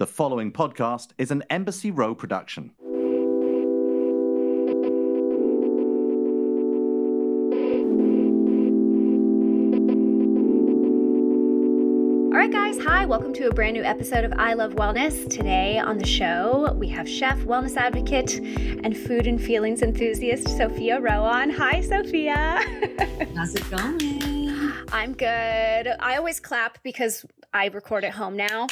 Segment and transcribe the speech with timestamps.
[0.00, 2.72] The following podcast is an Embassy Row production.
[12.32, 12.78] All right, guys.
[12.82, 13.04] Hi.
[13.04, 15.28] Welcome to a brand new episode of I Love Wellness.
[15.28, 20.98] Today on the show, we have chef, wellness advocate, and food and feelings enthusiast Sophia
[20.98, 21.50] Rowan.
[21.50, 22.58] Hi, Sophia.
[23.36, 24.72] How's it going?
[24.92, 25.26] I'm good.
[25.28, 28.66] I always clap because I record at home now.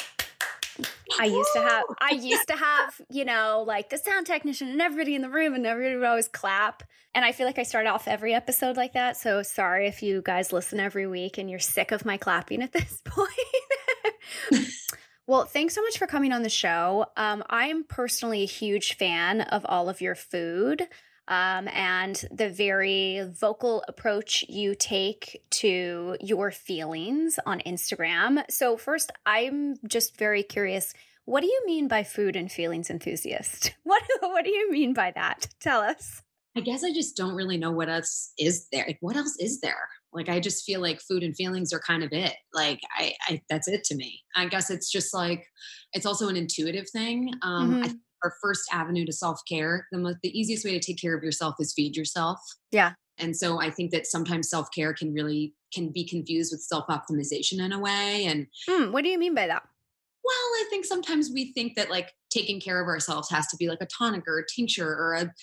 [1.19, 4.81] I used to have I used to have, you know, like the sound technician and
[4.81, 6.83] everybody in the room and everybody would always clap.
[7.13, 9.17] And I feel like I start off every episode like that.
[9.17, 12.71] So sorry if you guys listen every week and you're sick of my clapping at
[12.71, 13.29] this point.
[15.27, 17.05] well, thanks so much for coming on the show.
[17.17, 20.87] Um, I'm personally a huge fan of all of your food
[21.29, 28.43] um, and the very vocal approach you take to your feelings on Instagram.
[28.49, 30.93] So, first, I'm just very curious.
[31.29, 33.75] What do you mean by food and feelings enthusiast?
[33.83, 35.47] What what do you mean by that?
[35.59, 36.23] Tell us.
[36.57, 38.85] I guess I just don't really know what else is there.
[38.87, 39.87] Like, what else is there?
[40.11, 42.33] Like, I just feel like food and feelings are kind of it.
[42.51, 44.21] Like, I, I that's it to me.
[44.35, 45.45] I guess it's just like
[45.93, 47.31] it's also an intuitive thing.
[47.43, 47.91] Um, mm-hmm.
[48.23, 49.85] Our first avenue to self care.
[49.91, 52.39] The most, the easiest way to take care of yourself is feed yourself.
[52.71, 52.93] Yeah.
[53.19, 56.87] And so I think that sometimes self care can really can be confused with self
[56.87, 58.25] optimization in a way.
[58.25, 59.61] And hmm, what do you mean by that?
[60.29, 63.67] Well, I think sometimes we think that like taking care of ourselves has to be
[63.67, 65.33] like a tonic or a tincture or a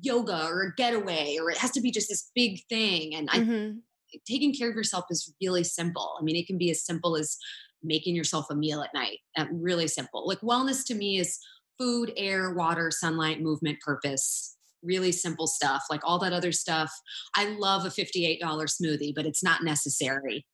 [0.00, 3.16] yoga or a getaway, or it has to be just this big thing.
[3.16, 3.78] And mm-hmm.
[4.14, 6.14] I taking care of yourself is really simple.
[6.20, 7.36] I mean, it can be as simple as
[7.82, 9.18] making yourself a meal at night.
[9.36, 10.24] Uh, really simple.
[10.24, 11.40] Like wellness to me is
[11.80, 14.56] food, air, water, sunlight, movement, purpose.
[14.84, 15.82] Really simple stuff.
[15.90, 16.92] Like all that other stuff.
[17.34, 20.46] I love a $58 smoothie, but it's not necessary.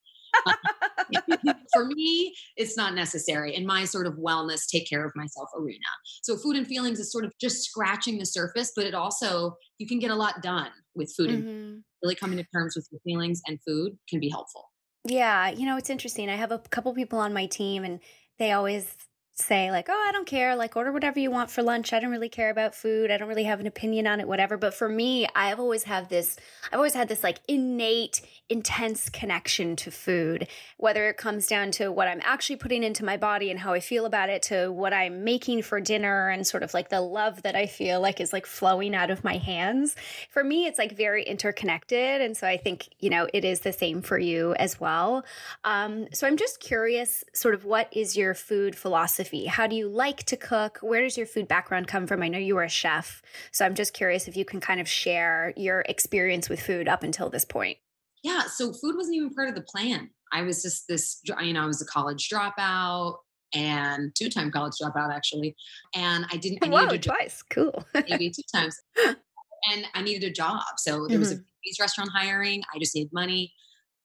[1.73, 5.79] for me, it's not necessary in my sort of wellness, take care of myself arena.
[6.23, 9.87] So, food and feelings is sort of just scratching the surface, but it also, you
[9.87, 11.47] can get a lot done with food mm-hmm.
[11.47, 14.65] and really coming to terms with your feelings and food can be helpful.
[15.05, 15.49] Yeah.
[15.49, 16.29] You know, it's interesting.
[16.29, 17.99] I have a couple people on my team and
[18.37, 18.95] they always
[19.39, 20.55] say like, "Oh, I don't care.
[20.55, 21.93] Like order whatever you want for lunch.
[21.93, 23.11] I don't really care about food.
[23.11, 26.09] I don't really have an opinion on it whatever." But for me, I've always have
[26.09, 26.37] this
[26.71, 31.91] I've always had this like innate intense connection to food, whether it comes down to
[31.91, 34.91] what I'm actually putting into my body and how I feel about it to what
[34.91, 38.33] I'm making for dinner and sort of like the love that I feel like is
[38.33, 39.95] like flowing out of my hands.
[40.29, 43.71] For me, it's like very interconnected and so I think, you know, it is the
[43.71, 45.23] same for you as well.
[45.63, 49.47] Um, so I'm just curious sort of what is your food philosophy philosophy?
[49.47, 50.79] How do you like to cook?
[50.81, 52.21] Where does your food background come from?
[52.21, 54.87] I know you were a chef, so I'm just curious if you can kind of
[54.87, 57.77] share your experience with food up until this point.
[58.23, 60.09] Yeah, so food wasn't even part of the plan.
[60.31, 63.17] I was just this, you know, I was a college dropout
[63.53, 65.55] and two-time college dropout actually,
[65.95, 66.59] and I didn't.
[66.61, 67.85] I Whoa, needed a twice, cool.
[67.93, 70.61] maybe two times, and I needed a job.
[70.77, 71.19] So there mm-hmm.
[71.19, 71.81] was a mm-hmm.
[71.81, 72.61] restaurant hiring.
[72.73, 73.53] I just needed money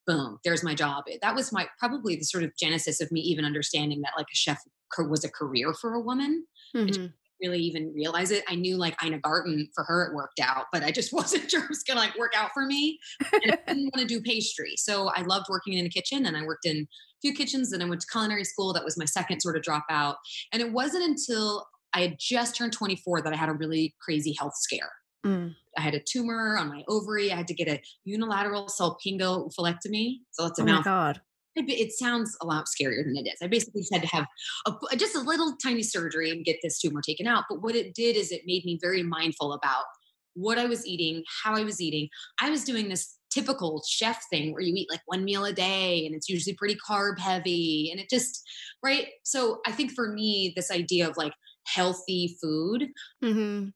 [0.07, 3.45] boom there's my job that was my probably the sort of genesis of me even
[3.45, 4.59] understanding that like a chef
[4.99, 6.45] was a career for a woman.
[6.75, 7.07] Mm-hmm.
[7.41, 8.43] really even realize it.
[8.47, 11.63] I knew like Ina Garten for her it worked out, but I just wasn't sure
[11.63, 12.99] it was gonna like work out for me.
[13.33, 14.75] And I didn't want to do pastry.
[14.77, 16.87] So I loved working in a kitchen and I worked in a
[17.21, 18.73] few kitchens and I went to culinary school.
[18.73, 20.15] That was my second sort of dropout.
[20.53, 24.35] And it wasn't until I had just turned 24 that I had a really crazy
[24.37, 24.91] health scare.
[25.25, 25.55] Mm.
[25.77, 27.31] I had a tumor on my ovary.
[27.31, 30.19] I had to get a unilateral salpingo-oophorectomy.
[30.31, 30.85] So that's a oh mouth.
[30.85, 31.21] God
[31.55, 33.37] it sounds a lot scarier than it is.
[33.41, 34.25] I basically just had to have
[34.65, 37.45] a, just a little tiny surgery and get this tumor taken out.
[37.49, 39.85] But what it did is it made me very mindful about
[40.33, 42.09] what I was eating, how I was eating.
[42.41, 46.05] I was doing this typical chef thing where you eat like one meal a day
[46.05, 47.89] and it's usually pretty carb heavy.
[47.91, 48.43] And it just,
[48.83, 49.07] right?
[49.23, 51.33] So I think for me, this idea of like
[51.65, 52.89] healthy food
[53.23, 53.69] mm-hmm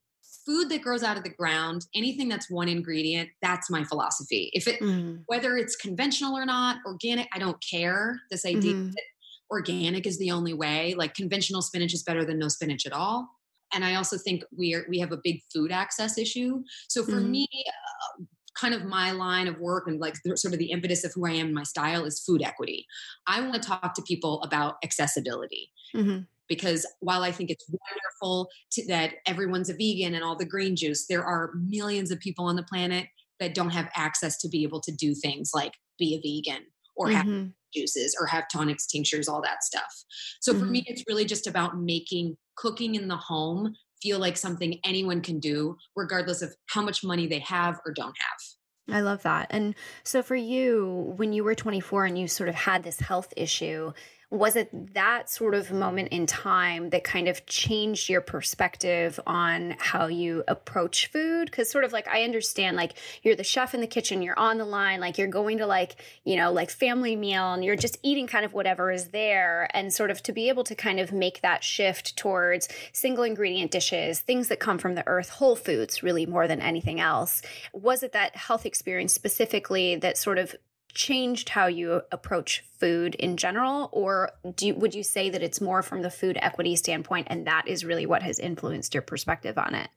[0.49, 4.49] food that grows out of the ground, anything that's one ingredient, that's my philosophy.
[4.53, 5.21] If it, mm.
[5.27, 8.19] whether it's conventional or not, organic, I don't care.
[8.31, 8.87] This idea mm-hmm.
[8.87, 9.03] that
[9.51, 13.29] organic is the only way, like conventional spinach is better than no spinach at all.
[13.75, 16.63] And I also think we are, we have a big food access issue.
[16.87, 17.29] So for mm.
[17.29, 18.23] me, uh,
[18.55, 21.27] kind of my line of work and like the, sort of the impetus of who
[21.27, 22.87] I am, my style is food equity.
[23.27, 25.71] I want to talk to people about accessibility.
[25.95, 30.45] Mm-hmm because while I think it's wonderful to, that everyone's a vegan and all the
[30.45, 33.07] green juice, there are millions of people on the planet
[33.39, 36.65] that don't have access to be able to do things like be a vegan
[36.97, 37.15] or mm-hmm.
[37.15, 40.03] have juices or have tonics, tinctures, all that stuff.
[40.41, 40.59] So mm-hmm.
[40.59, 40.93] for me, mm-hmm.
[40.93, 45.77] it's really just about making cooking in the home feel like something anyone can do,
[45.95, 48.95] regardless of how much money they have or don't have.
[48.95, 49.47] I love that.
[49.49, 53.33] And so for you, when you were 24 and you sort of had this health
[53.37, 53.93] issue,
[54.31, 59.75] was it that sort of moment in time that kind of changed your perspective on
[59.79, 61.45] how you approach food?
[61.45, 62.93] Because sort of like i understand like
[63.23, 65.95] you're the chef in the kitchen you're on the line like you're going to like
[66.25, 69.69] you know like family meal and you're just eating kind of whatever is there.
[69.73, 73.71] And sort of to be able to kind of make that shift towards single ingredient
[73.71, 77.41] dishes things that come from the earth whole foods really more than anything else.
[77.73, 80.55] Was it that health experience specifically that sort of
[80.93, 85.61] changed how you approach food in general or do you, would you say that it's
[85.61, 89.57] more from the food equity standpoint and that is really what has influenced your perspective
[89.57, 89.89] on it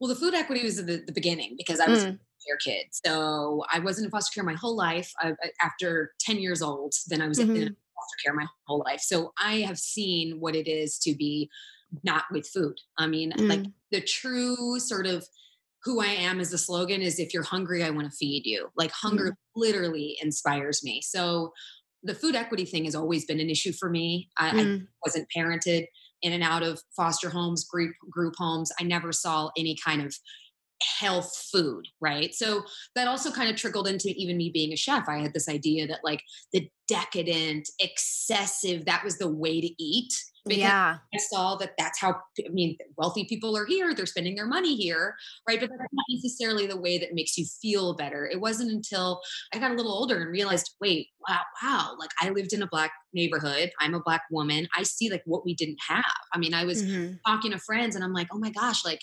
[0.00, 2.08] well the food equity was the, the beginning because i was mm.
[2.08, 6.38] a care kid so i wasn't in foster care my whole life I, after 10
[6.38, 7.54] years old then i was mm-hmm.
[7.54, 11.48] in foster care my whole life so i have seen what it is to be
[12.02, 13.48] not with food i mean mm.
[13.48, 15.24] like the true sort of
[15.84, 18.68] who I am as a slogan is if you're hungry, I want to feed you.
[18.76, 19.36] Like hunger mm.
[19.56, 21.00] literally inspires me.
[21.02, 21.52] So
[22.02, 24.28] the food equity thing has always been an issue for me.
[24.36, 24.82] I, mm.
[24.82, 25.86] I wasn't parented
[26.22, 28.70] in and out of foster homes, group group homes.
[28.78, 30.14] I never saw any kind of
[30.98, 32.34] health food, right?
[32.34, 32.62] So
[32.94, 35.08] that also kind of trickled into even me being a chef.
[35.08, 36.22] I had this idea that like
[36.52, 40.12] the decadent, excessive, that was the way to eat.
[40.58, 40.98] Yeah.
[41.14, 44.76] I saw that that's how, I mean, wealthy people are here, they're spending their money
[44.76, 45.14] here,
[45.48, 45.60] right?
[45.60, 48.26] But that's not necessarily the way that makes you feel better.
[48.26, 49.20] It wasn't until
[49.54, 52.68] I got a little older and realized, wait, wow, wow, like I lived in a
[52.68, 53.70] black neighborhood.
[53.80, 54.68] I'm a black woman.
[54.76, 56.04] I see like what we didn't have.
[56.32, 57.14] I mean, I was mm-hmm.
[57.26, 59.00] talking to friends and I'm like, oh my gosh, like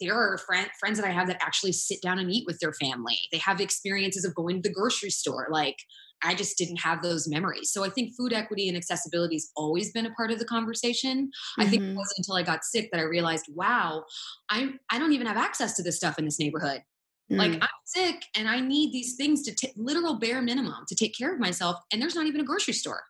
[0.00, 2.72] there are friend, friends that I have that actually sit down and eat with their
[2.72, 3.18] family.
[3.30, 5.48] They have experiences of going to the grocery store.
[5.50, 5.76] Like
[6.22, 7.70] I just didn't have those memories.
[7.70, 11.26] So I think food equity and accessibility has always been a part of the conversation.
[11.26, 11.60] Mm-hmm.
[11.60, 11.96] I think it mm-hmm.
[11.96, 14.04] wasn't until I got sick that I realized, wow,
[14.48, 16.82] I'm I don't even have access to this stuff in this neighborhood.
[17.30, 17.38] Mm.
[17.38, 21.16] Like I'm sick and I need these things to t- literal bare minimum to take
[21.16, 23.02] care of myself, and there's not even a grocery store.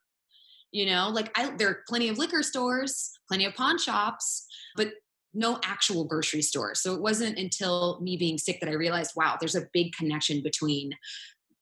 [0.70, 4.93] You know, like I, there are plenty of liquor stores, plenty of pawn shops, but
[5.35, 6.75] no actual grocery store.
[6.75, 10.43] So it wasn't until me being sick that I realized, wow, there's a big connection
[10.43, 10.93] between,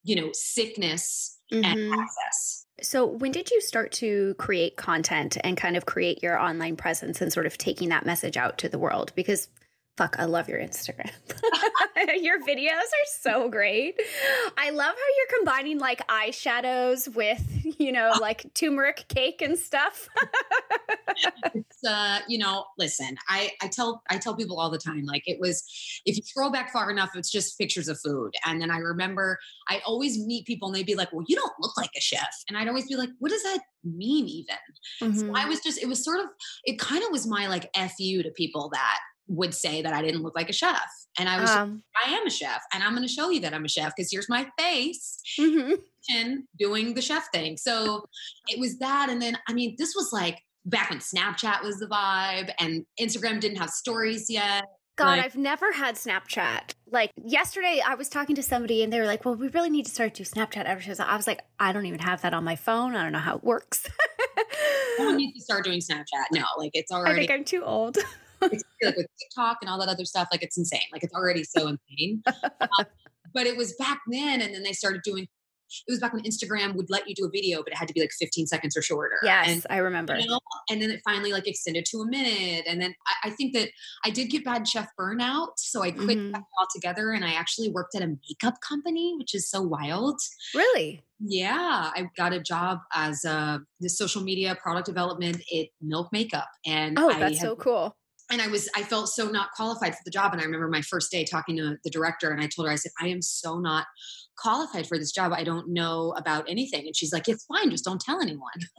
[0.05, 1.65] you know, sickness mm-hmm.
[1.65, 2.09] and.
[2.83, 7.21] So, when did you start to create content and kind of create your online presence
[7.21, 9.13] and sort of taking that message out to the world?
[9.15, 9.49] Because
[9.97, 11.11] Fuck, I love your Instagram.
[12.23, 14.01] your videos are so great.
[14.57, 17.45] I love how you're combining like eyeshadows with,
[17.79, 20.09] you know, like turmeric cake and stuff.
[21.55, 25.25] it's uh, you know, listen, I I tell I tell people all the time like
[25.27, 25.63] it was
[26.07, 28.33] if you scroll back far enough it's just pictures of food.
[28.47, 29.39] And then I remember
[29.69, 32.43] I always meet people and they'd be like, "Well, you don't look like a chef."
[32.49, 34.57] And I'd always be like, "What does that mean even?"
[35.03, 35.19] Mm-hmm.
[35.19, 36.27] So I was just it was sort of
[36.65, 38.99] it kind of was my like fu to people that
[39.31, 40.83] would say that I didn't look like a chef.
[41.19, 43.55] And I was, um, I am a chef, and I'm going to show you that
[43.55, 45.75] I'm a chef because here's my face mm-hmm.
[46.15, 47.57] and doing the chef thing.
[47.57, 48.05] So
[48.49, 49.09] it was that.
[49.09, 53.41] And then, I mean, this was like back when Snapchat was the vibe and Instagram
[53.41, 54.65] didn't have stories yet.
[54.97, 56.75] God, like, I've never had Snapchat.
[56.91, 59.87] Like yesterday, I was talking to somebody and they were like, "Well, we really need
[59.87, 62.57] to start to Snapchat advertising." I was like, "I don't even have that on my
[62.57, 62.95] phone.
[62.95, 63.89] I don't know how it works."
[64.99, 66.27] I need to start doing Snapchat.
[66.33, 67.15] No, like it's already.
[67.15, 67.97] I think I'm too old
[68.53, 70.81] it's like with TikTok and all that other stuff, like it's insane.
[70.93, 72.23] Like it's already so insane.
[72.79, 72.85] Um,
[73.33, 75.27] but it was back then, and then they started doing.
[75.87, 77.95] It was back when Instagram would let you do a video, but it had to
[77.95, 79.19] be like 15 seconds or shorter.
[79.23, 80.19] Yes, and, I remember.
[80.19, 82.65] You know, and then it finally like extended to a minute.
[82.67, 83.71] And then I, I think that
[84.05, 86.41] I did get bad chef burnout, so I quit mm-hmm.
[86.59, 87.13] altogether.
[87.13, 90.21] And I actually worked at a makeup company, which is so wild.
[90.57, 91.05] Really?
[91.21, 96.49] Yeah, I got a job as a the social media product development at Milk Makeup,
[96.67, 97.95] and oh, that's had, so cool
[98.31, 100.33] and I was I felt so not qualified for the job.
[100.33, 102.77] And I remember my first day talking to the director, and I told her I
[102.77, 103.87] said I am so not
[104.37, 105.33] qualified for this job.
[105.33, 106.87] I don't know about anything.
[106.87, 108.51] And she's like, "It's fine, just don't tell anyone."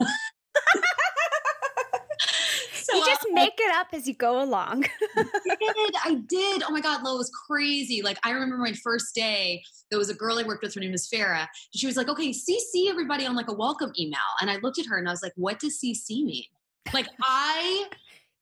[2.72, 4.84] so, you just uh, make it up as you go along.
[5.16, 5.94] I did.
[6.04, 6.62] I did.
[6.66, 8.02] Oh my God, Lo was crazy.
[8.02, 10.92] Like I remember my first day, there was a girl I worked with, her name
[10.92, 11.46] was Farah.
[11.74, 14.18] She was like, okay, CC everybody on like a welcome email.
[14.40, 16.44] And I looked at her and I was like, what does CC mean?
[16.92, 17.88] Like I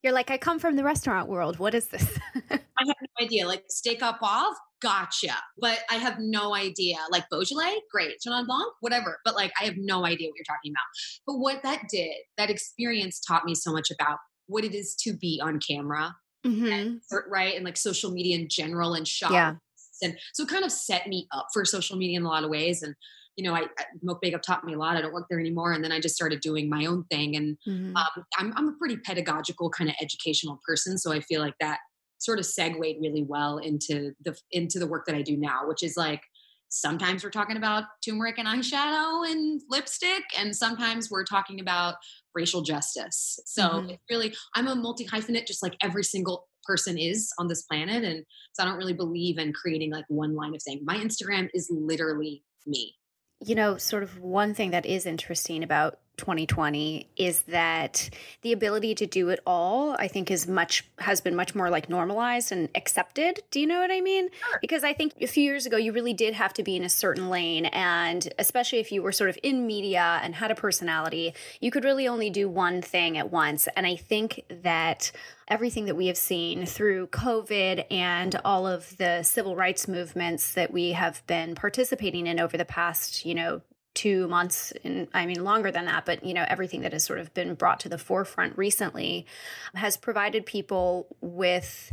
[0.03, 1.59] you're like, I come from the restaurant world.
[1.59, 2.19] What is this?
[2.51, 3.47] I have no idea.
[3.47, 5.35] Like steak up off, gotcha.
[5.59, 6.97] But I have no idea.
[7.11, 8.17] Like Beaujolais, great.
[8.27, 9.19] Chenin Blanc, whatever.
[9.25, 10.87] But like, I have no idea what you're talking about.
[11.27, 15.13] But what that did, that experience taught me so much about what it is to
[15.13, 16.67] be on camera, mm-hmm.
[16.67, 17.55] and, right?
[17.55, 19.33] And like social media in general and shop.
[19.33, 19.55] Yeah.
[20.03, 22.51] And so it kind of set me up for social media in a lot of
[22.51, 22.83] ways.
[22.83, 22.95] And
[23.41, 23.63] you know, I,
[24.03, 24.99] Milk Makeup taught me a lot.
[24.99, 25.73] I don't work there anymore.
[25.73, 27.37] And then I just started doing my own thing.
[27.37, 27.97] And mm-hmm.
[27.97, 30.99] um, I'm, I'm a pretty pedagogical kind of educational person.
[30.99, 31.79] So I feel like that
[32.19, 35.83] sort of segued really well into the, into the work that I do now, which
[35.83, 36.21] is like
[36.69, 41.95] sometimes we're talking about turmeric and eyeshadow and lipstick, and sometimes we're talking about
[42.35, 43.41] racial justice.
[43.47, 43.91] So mm-hmm.
[43.91, 48.05] it's really, I'm a multi hyphenate, just like every single person is on this planet.
[48.05, 51.49] And so I don't really believe in creating like one line of saying, my Instagram
[51.55, 52.97] is literally me.
[53.43, 58.11] You know, sort of one thing that is interesting about 2020 is that
[58.43, 61.89] the ability to do it all i think is much has been much more like
[61.89, 63.41] normalized and accepted.
[63.51, 64.29] Do you know what i mean?
[64.51, 64.59] Sure.
[64.61, 66.91] because i think a few years ago you really did have to be in a
[66.91, 71.33] certain lane and especially if you were sort of in media and had a personality
[71.59, 73.67] you could really only do one thing at once.
[73.75, 75.13] And i think that
[75.51, 80.73] everything that we have seen through covid and all of the civil rights movements that
[80.73, 83.61] we have been participating in over the past you know
[83.93, 87.19] two months and i mean longer than that but you know everything that has sort
[87.19, 89.27] of been brought to the forefront recently
[89.75, 91.93] has provided people with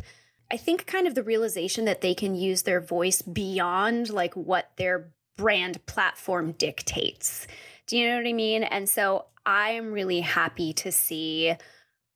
[0.51, 4.71] i think kind of the realization that they can use their voice beyond like what
[4.77, 7.47] their brand platform dictates.
[7.85, 8.63] Do you know what i mean?
[8.63, 11.55] And so i am really happy to see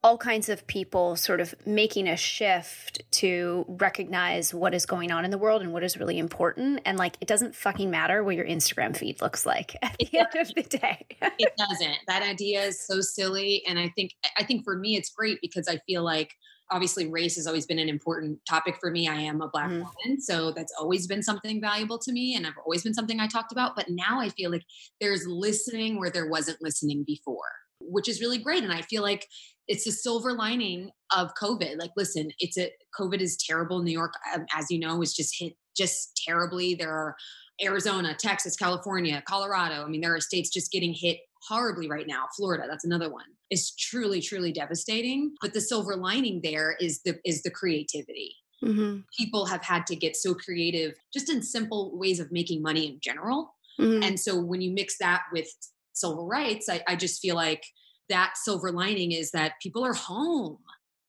[0.03, 5.25] all kinds of people sort of making a shift to recognize what is going on
[5.25, 6.81] in the world and what is really important.
[6.85, 10.35] And like, it doesn't fucking matter what your Instagram feed looks like at the end
[10.35, 11.05] of the day.
[11.37, 11.97] it doesn't.
[12.07, 13.63] That idea is so silly.
[13.67, 16.33] And I think, I think for me, it's great because I feel like
[16.71, 19.07] obviously race has always been an important topic for me.
[19.07, 19.83] I am a black mm.
[19.83, 23.27] woman, so that's always been something valuable to me and I've always been something I
[23.27, 24.63] talked about, but now I feel like
[24.99, 29.27] there's listening where there wasn't listening before, which is really great and I feel like
[29.71, 31.79] it's a silver lining of COVID.
[31.79, 33.81] Like, listen, it's a COVID is terrible.
[33.81, 36.75] New York, um, as you know, is just hit just terribly.
[36.75, 37.15] There are
[37.63, 39.83] Arizona, Texas, California, Colorado.
[39.83, 42.25] I mean, there are states just getting hit horribly right now.
[42.35, 43.23] Florida, that's another one.
[43.49, 45.35] It's truly, truly devastating.
[45.41, 48.35] But the silver lining there is the is the creativity.
[48.61, 48.99] Mm-hmm.
[49.17, 52.99] People have had to get so creative just in simple ways of making money in
[53.01, 53.55] general.
[53.79, 54.03] Mm-hmm.
[54.03, 55.47] And so when you mix that with
[55.93, 57.63] civil rights, I, I just feel like
[58.11, 60.57] that silver lining is that people are home.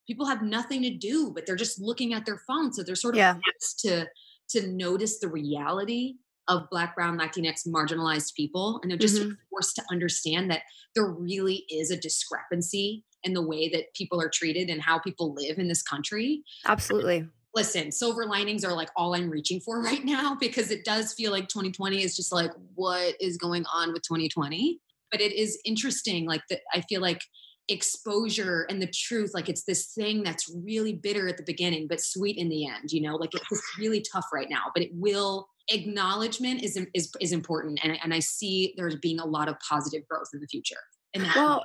[0.06, 2.72] People have nothing to do, but they're just looking at their phone.
[2.72, 3.36] So they're sort of yeah.
[3.54, 4.06] asked to
[4.50, 6.14] to notice the reality
[6.48, 9.32] of Black, Brown, Latinx, marginalized people, and they're just mm-hmm.
[9.50, 10.62] forced to understand that
[10.94, 15.32] there really is a discrepancy in the way that people are treated and how people
[15.34, 16.42] live in this country.
[16.66, 17.26] Absolutely.
[17.54, 21.30] Listen, silver linings are like all I'm reaching for right now because it does feel
[21.30, 24.80] like 2020 is just like, what is going on with 2020?
[25.12, 27.20] But it is interesting like that i feel like
[27.68, 32.00] exposure and the truth like it's this thing that's really bitter at the beginning but
[32.00, 33.14] sweet in the end you know?
[33.14, 37.96] Like it's really tough right now but it will acknowledgement is is, is important and,
[38.02, 40.80] and i see there's being a lot of positive growth in the future.
[41.36, 41.64] Well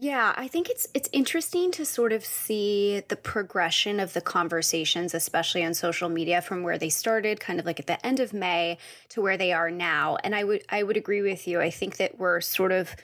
[0.00, 5.12] yeah, I think it's it's interesting to sort of see the progression of the conversations,
[5.12, 8.32] especially on social media, from where they started, kind of like at the end of
[8.32, 8.78] May,
[9.08, 10.16] to where they are now.
[10.22, 11.60] And I would I would agree with you.
[11.60, 12.94] I think that we're sort of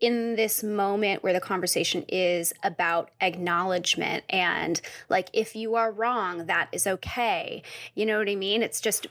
[0.00, 6.46] in this moment where the conversation is about acknowledgement and like if you are wrong
[6.46, 7.64] that is okay
[7.96, 9.08] you know what i mean it's just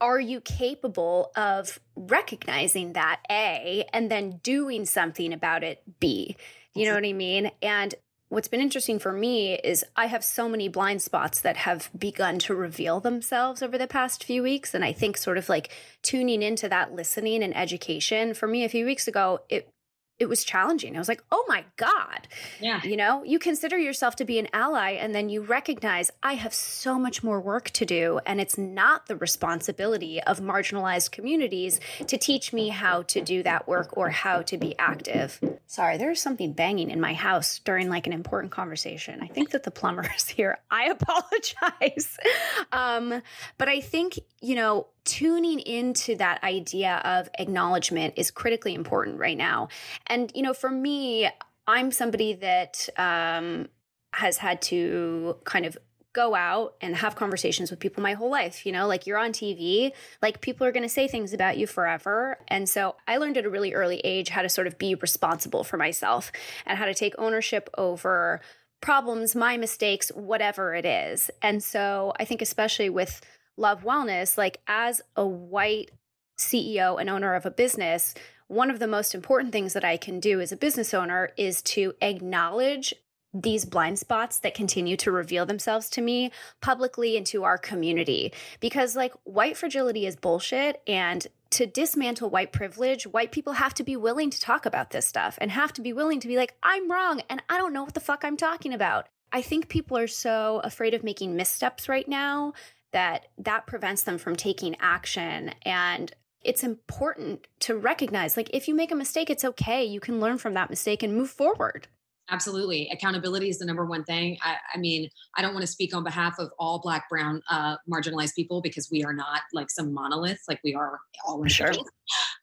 [0.00, 6.36] are you capable of recognizing that a and then doing something about it b
[6.74, 7.50] you know what I mean?
[7.62, 7.94] And
[8.28, 12.38] what's been interesting for me is I have so many blind spots that have begun
[12.40, 14.74] to reveal themselves over the past few weeks.
[14.74, 15.70] And I think sort of like
[16.02, 19.72] tuning into that listening and education for me a few weeks ago, it
[20.18, 20.96] it was challenging.
[20.96, 22.26] I was like, oh my God.
[22.60, 22.82] Yeah.
[22.82, 26.52] You know, you consider yourself to be an ally, and then you recognize I have
[26.52, 28.20] so much more work to do.
[28.26, 33.68] And it's not the responsibility of marginalized communities to teach me how to do that
[33.68, 35.40] work or how to be active.
[35.66, 39.20] Sorry, there's something banging in my house during like an important conversation.
[39.22, 40.58] I think that the plumber is here.
[40.70, 42.18] I apologize.
[42.72, 43.22] um,
[43.56, 49.36] but I think, you know, tuning into that idea of acknowledgement is critically important right
[49.36, 49.68] now.
[50.06, 51.28] And, you know, for me,
[51.66, 53.68] I'm somebody that um,
[54.12, 55.78] has had to kind of
[56.12, 58.66] go out and have conversations with people my whole life.
[58.66, 61.66] You know, like you're on TV, like people are going to say things about you
[61.66, 62.38] forever.
[62.48, 65.64] And so I learned at a really early age how to sort of be responsible
[65.64, 66.32] for myself
[66.66, 68.40] and how to take ownership over
[68.80, 71.30] problems, my mistakes, whatever it is.
[71.42, 73.20] And so I think, especially with
[73.58, 75.90] Love Wellness, like as a white
[76.38, 78.14] CEO and owner of a business,
[78.46, 81.60] one of the most important things that I can do as a business owner is
[81.62, 82.94] to acknowledge
[83.34, 88.32] these blind spots that continue to reveal themselves to me publicly and to our community.
[88.58, 90.80] Because, like, white fragility is bullshit.
[90.86, 95.06] And to dismantle white privilege, white people have to be willing to talk about this
[95.06, 97.84] stuff and have to be willing to be like, I'm wrong and I don't know
[97.84, 99.08] what the fuck I'm talking about.
[99.30, 102.54] I think people are so afraid of making missteps right now
[102.92, 108.74] that that prevents them from taking action and it's important to recognize like if you
[108.74, 111.88] make a mistake it's okay you can learn from that mistake and move forward
[112.30, 112.90] Absolutely.
[112.92, 114.36] Accountability is the number one thing.
[114.42, 117.76] I, I, mean, I don't want to speak on behalf of all Black, Brown, uh,
[117.90, 121.72] marginalized people because we are not like some monolith, like we are all in sure.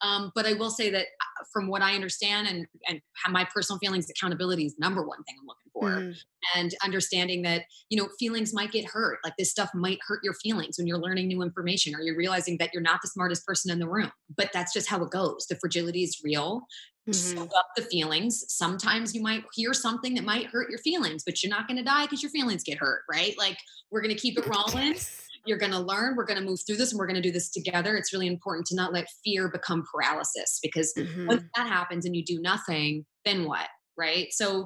[0.02, 3.00] Um, but I will say that uh, from what I understand and, and
[3.30, 5.90] my personal feelings, accountability is number one thing I'm looking for.
[5.90, 6.16] Mm.
[6.56, 9.20] And understanding that, you know, feelings might get hurt.
[9.24, 12.58] Like this stuff might hurt your feelings when you're learning new information or you're realizing
[12.60, 14.12] that you're not the smartest person in the room.
[14.36, 15.48] But that's just how it goes.
[15.48, 16.62] The fragility is real.
[17.10, 17.44] Mm-hmm.
[17.44, 18.46] Up the feelings.
[18.48, 21.84] Sometimes you might hear something that might hurt your feelings, but you're not going to
[21.84, 23.36] die because your feelings get hurt, right?
[23.38, 23.58] Like
[23.92, 24.94] we're going to keep it rolling.
[24.94, 25.22] Yes.
[25.46, 26.16] You're going to learn.
[26.16, 27.96] We're going to move through this and we're going to do this together.
[27.96, 31.28] It's really important to not let fear become paralysis because mm-hmm.
[31.28, 33.68] once that happens and you do nothing, then what?
[33.98, 34.28] Right.
[34.32, 34.66] So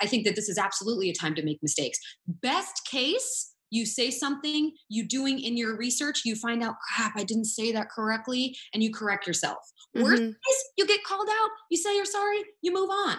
[0.00, 1.98] I think that this is absolutely a time to make mistakes.
[2.26, 7.24] Best case, you say something, you doing in your research, you find out, crap, I
[7.24, 9.58] didn't say that correctly, and you correct yourself.
[9.96, 10.04] Mm-hmm.
[10.04, 13.16] Worst case, you get called out, you say you're sorry, you move on.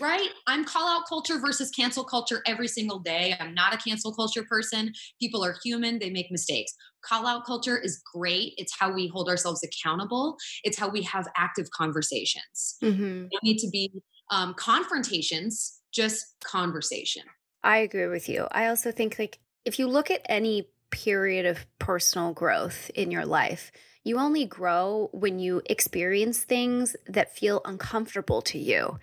[0.00, 0.28] Right?
[0.46, 3.34] I'm call out culture versus cancel culture every single day.
[3.40, 4.92] I'm not a cancel culture person.
[5.20, 6.72] People are human, they make mistakes.
[7.04, 8.52] Call out culture is great.
[8.58, 12.76] It's how we hold ourselves accountable, it's how we have active conversations.
[12.84, 13.26] Mm-hmm.
[13.42, 13.90] need to be
[14.30, 17.22] um, confrontations, just conversation.
[17.62, 18.46] I agree with you.
[18.50, 23.26] I also think like if you look at any period of personal growth in your
[23.26, 23.72] life,
[24.04, 28.98] you only grow when you experience things that feel uncomfortable to you.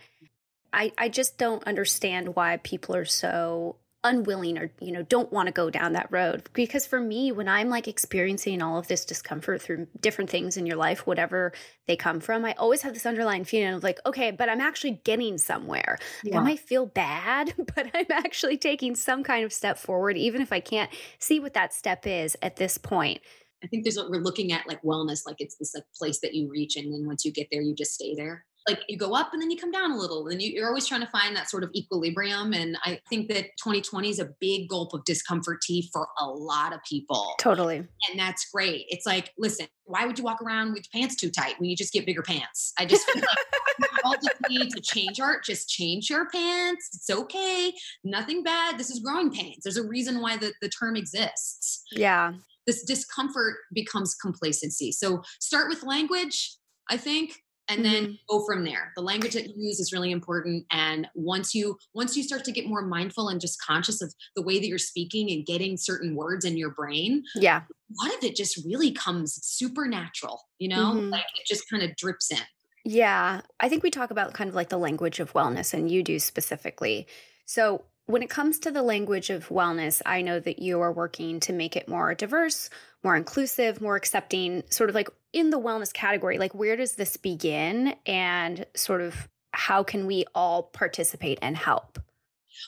[0.73, 5.47] I, I just don't understand why people are so unwilling or you know don't want
[5.47, 6.47] to go down that road.
[6.53, 10.65] Because for me when i'm like experiencing all of this discomfort through different things in
[10.65, 11.51] your life whatever
[11.88, 15.01] they come from i always have this underlying feeling of like okay but i'm actually
[15.03, 15.97] getting somewhere.
[16.24, 16.39] Yeah.
[16.39, 17.53] i might feel bad?
[17.75, 21.53] But i'm actually taking some kind of step forward even if i can't see what
[21.55, 23.19] that step is at this point.
[23.63, 26.35] I think there's what we're looking at like wellness like it's this like place that
[26.35, 29.13] you reach and then once you get there you just stay there like you go
[29.13, 31.36] up and then you come down a little and you, are always trying to find
[31.36, 35.62] that sort of equilibrium and i think that 2020 is a big gulp of discomfort
[35.62, 37.34] tea for a lot of people.
[37.39, 37.77] Totally.
[37.77, 38.85] And that's great.
[38.89, 41.94] It's like listen why would you walk around with pants too tight when you just
[41.94, 42.74] get bigger pants?
[42.79, 46.89] I just feel like all just need to change art just change your pants.
[46.94, 47.74] It's okay.
[48.03, 48.77] Nothing bad.
[48.77, 49.63] This is growing pains.
[49.63, 51.83] There's a reason why the, the term exists.
[51.92, 52.33] Yeah.
[52.66, 54.92] This discomfort becomes complacency.
[54.92, 56.57] So start with language
[56.89, 58.13] i think and then mm-hmm.
[58.29, 58.91] go from there.
[58.95, 62.51] The language that you use is really important and once you once you start to
[62.51, 66.15] get more mindful and just conscious of the way that you're speaking and getting certain
[66.15, 67.61] words in your brain yeah.
[67.61, 70.93] a lot of it just really comes supernatural you know?
[70.93, 71.09] Mm-hmm.
[71.09, 72.39] like it just kind of drips in.
[72.83, 73.41] Yeah.
[73.59, 76.19] I think we talk about kind of like the language of wellness and you do
[76.19, 77.07] specifically.
[77.45, 81.39] So when it comes to the language of wellness, I know that you are working
[81.41, 82.69] to make it more diverse,
[83.03, 86.37] more inclusive, more accepting, sort of like in the wellness category.
[86.37, 92.00] Like, where does this begin and sort of how can we all participate and help?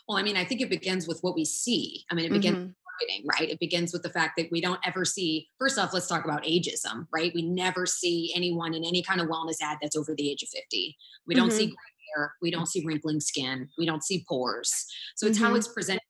[0.08, 2.04] Well, I mean, I think it begins with what we see.
[2.12, 3.50] I mean, it begins mm-hmm marketing, right?
[3.50, 6.44] It begins with the fact that we don't ever see, first off, let's talk about
[6.44, 7.32] ageism, right?
[7.34, 10.50] We never see anyone in any kind of wellness ad that's over the age of
[10.50, 10.98] 50.
[11.26, 11.58] We don't mm-hmm.
[11.58, 11.76] see gray
[12.16, 12.34] hair.
[12.42, 13.70] We don't see wrinkling skin.
[13.78, 14.86] We don't see pores.
[15.16, 15.48] So it's mm-hmm.
[15.48, 16.02] how it's presented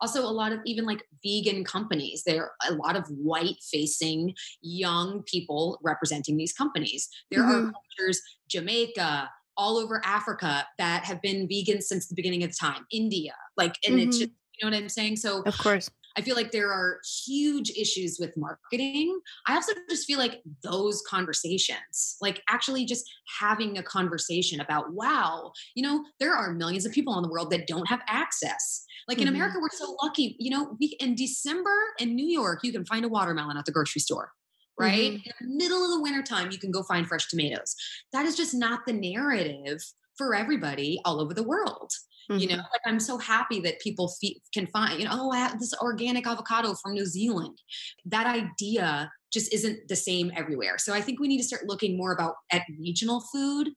[0.00, 4.34] also, a lot of even like vegan companies, there are a lot of white facing
[4.62, 7.08] young people representing these companies.
[7.30, 7.68] There mm-hmm.
[7.68, 12.86] are cultures, Jamaica, all over Africa that have been vegan since the beginning of time,
[12.90, 14.08] India, like, and mm-hmm.
[14.08, 15.16] it's just, you know what I'm saying?
[15.16, 15.90] So, of course.
[16.16, 19.18] I feel like there are huge issues with marketing.
[19.46, 25.52] I also just feel like those conversations, like actually just having a conversation about, wow,
[25.74, 28.84] you know, there are millions of people in the world that don't have access.
[29.08, 29.36] Like in mm-hmm.
[29.36, 30.36] America, we're so lucky.
[30.38, 33.72] You know, we, in December in New York, you can find a watermelon at the
[33.72, 34.32] grocery store
[34.78, 35.12] right?
[35.12, 35.44] Mm-hmm.
[35.44, 37.76] In the middle of the wintertime, you can go find fresh tomatoes.
[38.14, 39.82] That is just not the narrative
[40.20, 41.90] for everybody all over the world.
[42.30, 42.40] Mm-hmm.
[42.40, 45.38] You know, like I'm so happy that people fe- can find, you know, oh, I
[45.38, 47.56] have this organic avocado from New Zealand.
[48.04, 50.76] That idea just isn't the same everywhere.
[50.76, 53.70] So I think we need to start looking more about at regional food.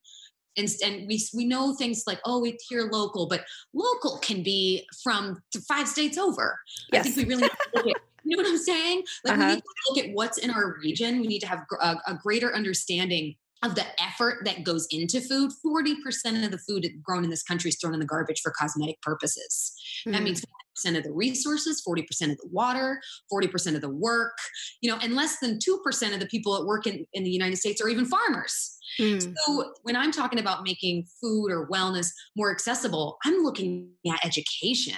[0.57, 4.85] And, and we we know things like oh it's here local, but local can be
[5.01, 6.59] from five states over.
[6.91, 7.07] Yes.
[7.07, 9.03] I think we really look at you know what I'm saying?
[9.25, 9.47] Like uh-huh.
[9.47, 11.21] we need to look at what's in our region.
[11.21, 15.51] We need to have a, a greater understanding of the effort that goes into food,
[15.65, 19.01] 40% of the food grown in this country is thrown in the garbage for cosmetic
[19.01, 19.73] purposes.
[20.01, 20.11] Mm-hmm.
[20.11, 20.45] That means 40%
[20.89, 20.95] hmm.
[20.97, 22.99] of the resources, 40% of the water,
[23.31, 24.37] 40% of the work,
[24.81, 27.57] you know, and less than 2% of the people that work in, in the United
[27.57, 28.77] States are even farmers.
[28.99, 29.33] Mm.
[29.45, 34.97] So when I'm talking about making food or wellness more accessible, I'm looking at education.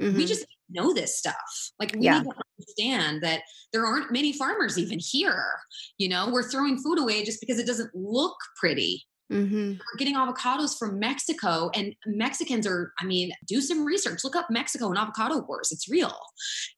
[0.00, 0.16] Mm-hmm.
[0.16, 1.34] We just know this stuff.
[1.78, 2.18] Like we yeah.
[2.18, 5.44] need to understand that there aren't many farmers even here.
[5.98, 9.04] You know, we're throwing food away just because it doesn't look pretty.
[9.32, 9.72] Mm-hmm.
[9.72, 14.22] We're getting avocados from Mexico, and Mexicans are, I mean, do some research.
[14.22, 15.72] Look up Mexico and avocado wars.
[15.72, 16.16] It's real,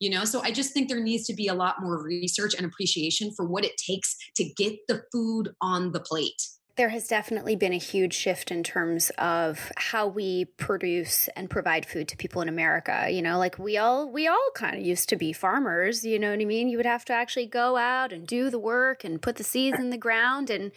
[0.00, 0.24] you know?
[0.24, 3.44] So I just think there needs to be a lot more research and appreciation for
[3.44, 6.42] what it takes to get the food on the plate
[6.78, 11.84] there has definitely been a huge shift in terms of how we produce and provide
[11.84, 13.08] food to people in America.
[13.10, 16.30] You know, like we all we all kind of used to be farmers, you know
[16.30, 16.68] what I mean?
[16.68, 19.78] You would have to actually go out and do the work and put the seeds
[19.78, 20.70] in the ground and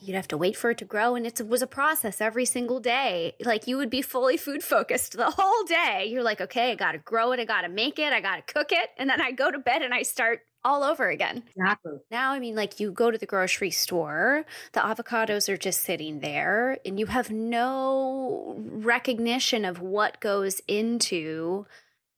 [0.00, 2.78] you'd have to wait for it to grow and it was a process every single
[2.78, 6.74] day like you would be fully food focused the whole day you're like okay i
[6.76, 9.50] gotta grow it i gotta make it i gotta cook it and then i go
[9.50, 11.44] to bed and i start all over again.
[11.54, 11.98] Exactly.
[12.10, 16.20] Now, I mean, like you go to the grocery store, the avocados are just sitting
[16.20, 21.66] there, and you have no recognition of what goes into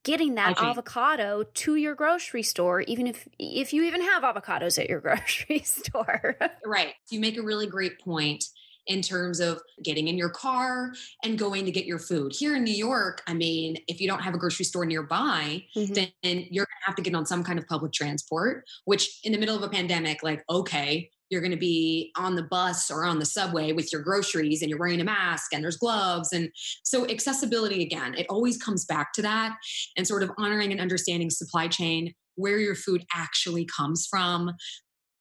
[0.04, 4.88] getting that avocado to your grocery store even if if you even have avocados at
[4.88, 8.44] your grocery store right you make a really great point
[8.86, 10.92] in terms of getting in your car
[11.24, 12.32] and going to get your food.
[12.34, 15.94] Here in New York, I mean, if you don't have a grocery store nearby, mm-hmm.
[15.94, 19.32] then you're going to have to get on some kind of public transport, which in
[19.32, 23.04] the middle of a pandemic, like, okay, you're going to be on the bus or
[23.04, 26.32] on the subway with your groceries and you're wearing a mask and there's gloves.
[26.32, 26.50] And
[26.82, 29.56] so, accessibility again, it always comes back to that
[29.96, 34.50] and sort of honoring and understanding supply chain, where your food actually comes from,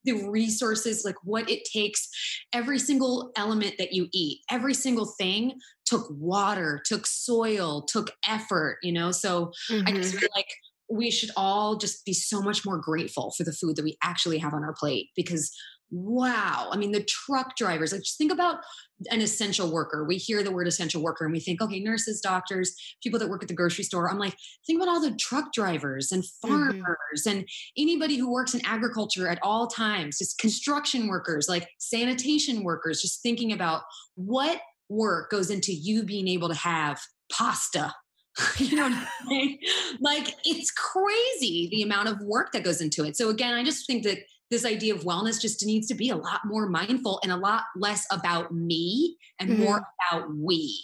[0.03, 2.07] the resources, like what it takes.
[2.53, 5.53] Every single element that you eat, every single thing
[5.85, 9.12] took water, took soil, took effort, you know?
[9.12, 9.88] So mm-hmm.
[9.88, 10.19] I just mm-hmm.
[10.19, 10.47] feel like
[10.91, 14.39] we should all just be so much more grateful for the food that we actually
[14.39, 15.51] have on our plate because
[15.91, 16.69] wow.
[16.71, 18.60] I mean, the truck drivers, like just think about
[19.10, 20.04] an essential worker.
[20.04, 23.41] We hear the word essential worker and we think, okay, nurses, doctors, people that work
[23.41, 24.10] at the grocery store.
[24.10, 24.36] I'm like,
[24.67, 26.47] think about all the truck drivers and mm-hmm.
[26.47, 27.39] farmers mm-hmm.
[27.39, 33.02] and anybody who works in agriculture at all times, just construction workers, like sanitation workers,
[33.02, 33.82] just thinking about
[34.15, 36.99] what work goes into you being able to have
[37.32, 37.93] pasta
[38.58, 39.60] you know what I mean?
[39.99, 43.86] like it's crazy the amount of work that goes into it so again i just
[43.86, 47.31] think that this idea of wellness just needs to be a lot more mindful and
[47.31, 49.63] a lot less about me and mm-hmm.
[49.63, 50.83] more about we.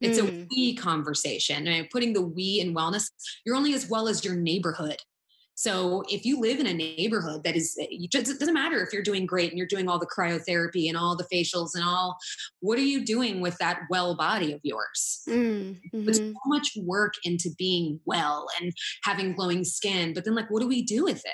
[0.00, 0.28] It's mm.
[0.28, 1.66] a we conversation.
[1.66, 3.10] And putting the we in wellness,
[3.46, 4.96] you're only as well as your neighborhood.
[5.56, 9.24] So if you live in a neighborhood that is, it doesn't matter if you're doing
[9.24, 12.16] great and you're doing all the cryotherapy and all the facials and all,
[12.58, 15.22] what are you doing with that well body of yours?
[15.28, 16.04] Mm-hmm.
[16.04, 18.72] Put so much work into being well and
[19.04, 21.32] having glowing skin, but then like, what do we do with it?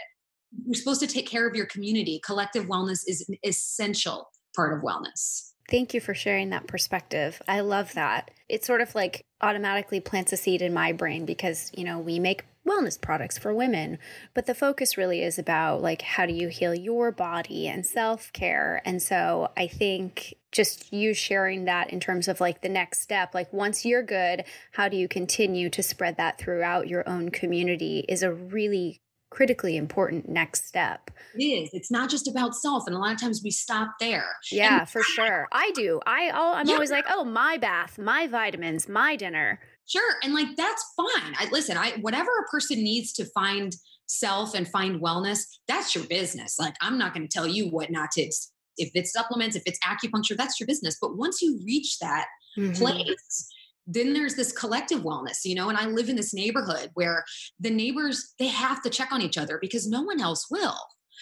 [0.64, 2.20] You're supposed to take care of your community.
[2.24, 5.52] Collective wellness is an essential part of wellness.
[5.70, 7.40] Thank you for sharing that perspective.
[7.46, 8.32] I love that.
[8.48, 12.18] It sort of like automatically plants a seed in my brain because, you know, we
[12.18, 13.98] make wellness products for women,
[14.34, 18.82] but the focus really is about like how do you heal your body and self-care.
[18.84, 23.32] And so I think just you sharing that in terms of like the next step,
[23.32, 28.04] like once you're good, how do you continue to spread that throughout your own community
[28.08, 31.10] is a really critically important next step.
[31.34, 31.70] It is.
[31.72, 34.26] It's not just about self, and a lot of times we stop there.
[34.50, 35.48] Yeah, and- for sure.
[35.52, 36.00] I do.
[36.06, 36.74] I oh, I'm yeah.
[36.74, 39.60] always like, oh, my bath, my vitamins, my dinner.
[39.86, 41.34] Sure, and like that's fine.
[41.38, 41.76] I listen.
[41.76, 43.74] I whatever a person needs to find
[44.06, 46.58] self and find wellness, that's your business.
[46.58, 48.30] Like I'm not going to tell you what not to.
[48.76, 50.96] If it's supplements, if it's acupuncture, that's your business.
[51.00, 52.72] But once you reach that mm-hmm.
[52.72, 53.48] place
[53.86, 57.24] then there's this collective wellness you know and i live in this neighborhood where
[57.58, 60.78] the neighbors they have to check on each other because no one else will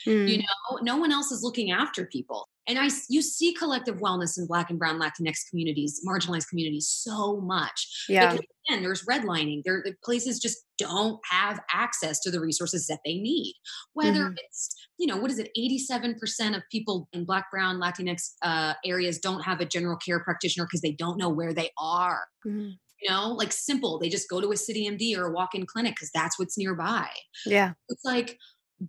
[0.07, 0.29] mm.
[0.29, 4.39] you know no one else is looking after people and i you see collective wellness
[4.39, 9.83] in black and brown latinx communities marginalized communities so much yeah again there's redlining there
[9.85, 13.55] the places just don't have access to the resources that they need
[13.95, 14.35] whether mm.
[14.37, 15.51] it's you know, what is it?
[15.57, 20.67] 87% of people in Black, Brown, Latinx uh, areas don't have a general care practitioner
[20.67, 22.27] because they don't know where they are.
[22.47, 22.71] Mm-hmm.
[23.01, 24.01] You know, like simple.
[24.01, 26.59] They just go to a city MD or a walk in clinic because that's what's
[26.59, 27.09] nearby.
[27.47, 27.75] Yeah.
[27.89, 28.37] It's like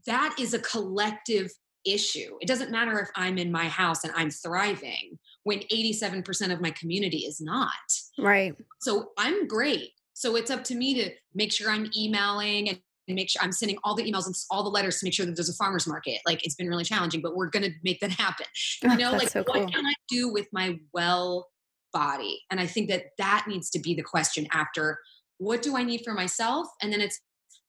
[0.05, 1.51] that is a collective
[1.85, 2.37] issue.
[2.41, 6.71] It doesn't matter if I'm in my house and I'm thriving when 87% of my
[6.71, 7.69] community is not.
[8.17, 8.55] Right.
[8.81, 9.91] So I'm great.
[10.13, 13.77] So it's up to me to make sure I'm emailing and make sure I'm sending
[13.83, 16.19] all the emails and all the letters to make sure that there's a farmer's market.
[16.25, 18.45] Like it's been really challenging, but we're going to make that happen.
[18.83, 19.61] You know, like so cool.
[19.61, 21.47] what can I do with my well
[21.93, 22.41] body?
[22.51, 24.99] And I think that that needs to be the question after
[25.37, 26.67] what do I need for myself?
[26.81, 27.19] And then it's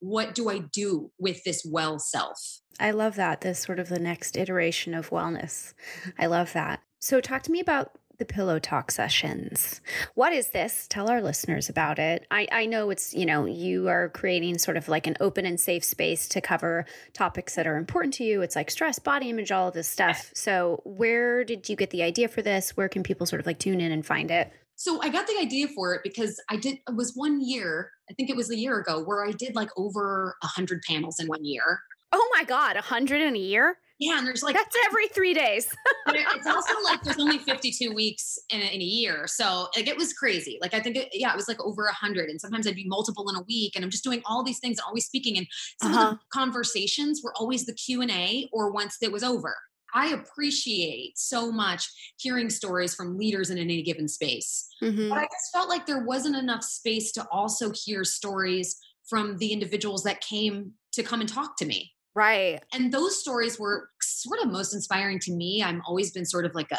[0.00, 2.60] what do I do with this well self?
[2.78, 3.42] I love that.
[3.42, 5.74] This sort of the next iteration of wellness.
[6.18, 6.80] I love that.
[6.98, 9.80] So talk to me about the Pillow Talk sessions.
[10.14, 10.86] What is this?
[10.88, 12.26] Tell our listeners about it.
[12.30, 15.58] I, I know it's, you know, you are creating sort of like an open and
[15.58, 16.84] safe space to cover
[17.14, 18.42] topics that are important to you.
[18.42, 20.30] It's like stress, body image, all of this stuff.
[20.34, 22.76] So, where did you get the idea for this?
[22.76, 24.52] Where can people sort of like tune in and find it?
[24.80, 28.14] So I got the idea for it because I did it was one year, I
[28.14, 31.26] think it was a year ago, where I did like over a hundred panels in
[31.26, 31.80] one year.
[32.12, 33.76] Oh my God, a hundred in a year?
[33.98, 35.68] Yeah, and there's like that's every three days.
[36.06, 39.98] it's also like there's only 52 weeks in a, in a year, so like it
[39.98, 40.56] was crazy.
[40.62, 42.88] Like I think it, yeah, it was like over a hundred, and sometimes I'd be
[42.88, 45.46] multiple in a week, and I'm just doing all these things, always speaking, and
[45.82, 46.06] some uh-huh.
[46.06, 49.54] of the conversations were always the Q and A or once it was over.
[49.94, 54.68] I appreciate so much hearing stories from leaders in any given space.
[54.82, 55.08] Mm-hmm.
[55.08, 59.52] But I just felt like there wasn't enough space to also hear stories from the
[59.52, 61.92] individuals that came to come and talk to me.
[62.20, 62.62] Right.
[62.74, 65.62] And those stories were sort of most inspiring to me.
[65.62, 66.76] I've always been sort of like a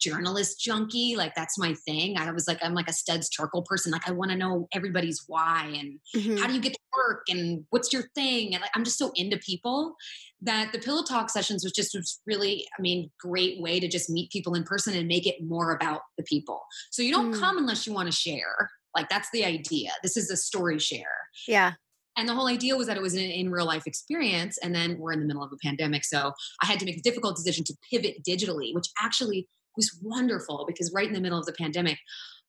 [0.00, 1.16] journalist junkie.
[1.16, 2.16] Like that's my thing.
[2.16, 3.90] I was like, I'm like a Studs Terkel person.
[3.90, 6.36] Like I want to know everybody's why and mm-hmm.
[6.36, 8.54] how do you get to work and what's your thing?
[8.54, 9.96] And like, I'm just so into people
[10.42, 14.08] that the pillow talk sessions was just was really, I mean, great way to just
[14.08, 16.60] meet people in person and make it more about the people.
[16.92, 17.40] So you don't mm.
[17.40, 18.70] come unless you want to share.
[18.94, 19.90] Like that's the idea.
[20.04, 21.16] This is a story share.
[21.48, 21.72] Yeah.
[22.16, 24.58] And the whole idea was that it was an in real life experience.
[24.58, 26.04] And then we're in the middle of a pandemic.
[26.04, 30.64] So I had to make a difficult decision to pivot digitally, which actually was wonderful
[30.66, 31.98] because right in the middle of the pandemic,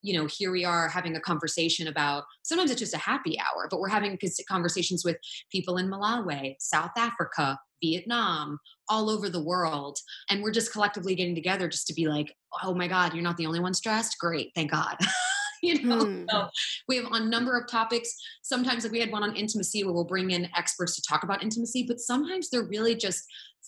[0.02, 3.68] you know, here we are having a conversation about sometimes it's just a happy hour,
[3.72, 5.18] but we're having conversations with
[5.52, 9.98] people in Malawi, South Africa, Vietnam, all over the world.
[10.30, 13.38] And we're just collectively getting together just to be like, oh my God, you're not
[13.38, 14.18] the only one stressed?
[14.20, 14.96] Great, thank God.
[15.82, 16.26] you know hmm.
[16.30, 16.48] so
[16.88, 20.04] we have a number of topics sometimes like we had one on intimacy where we'll
[20.04, 23.24] bring in experts to talk about intimacy but sometimes they're really just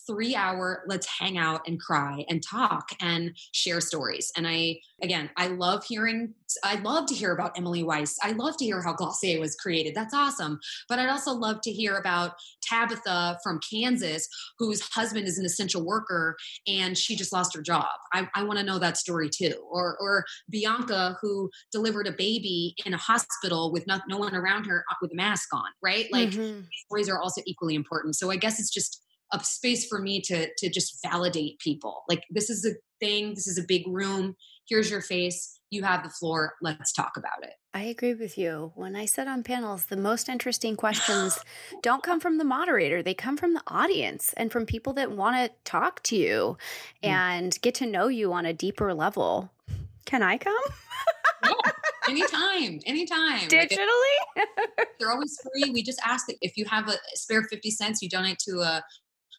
[0.07, 4.31] three hour let's hang out and cry and talk and share stories.
[4.35, 8.17] And i again i love hearing i love to hear about emily weiss.
[8.23, 9.93] I love to hear how glossier was created.
[9.95, 10.59] That's awesome.
[10.89, 15.85] But i'd also love to hear about tabitha from kansas whose husband is an essential
[15.85, 16.35] worker
[16.67, 17.85] and she just lost her job.
[18.13, 19.55] I, I want to know that story too.
[19.69, 24.65] Or or bianca who delivered a baby in a hospital with no, no one around
[24.65, 26.07] her uh, with a mask on right?
[26.11, 26.61] Like mm-hmm.
[26.85, 28.15] stories are also equally important.
[28.15, 32.03] So i guess it's just a space for me to to just validate people.
[32.09, 34.35] Like this is a thing this is a big room
[34.67, 37.53] here's your face you have the floor let's talk about it.
[37.73, 38.71] I agree with you.
[38.75, 41.39] When i sit on panels the most interesting questions
[41.81, 45.35] don't come from the moderator they come from the audience and from people that want
[45.35, 46.57] to talk to you
[47.03, 47.09] mm.
[47.09, 49.51] and get to know you on a deeper level.
[50.05, 50.55] Can i come?
[51.43, 51.51] Yeah,
[52.09, 53.47] anytime anytime.
[53.49, 54.17] Digitally?
[54.37, 55.69] Like they're always free.
[55.71, 58.83] We just ask that if you have a spare 50 cents you donate to a